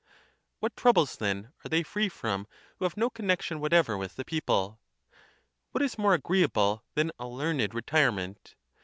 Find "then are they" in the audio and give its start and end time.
1.17-1.83